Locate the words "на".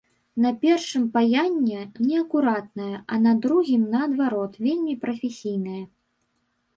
0.43-0.51, 3.25-3.33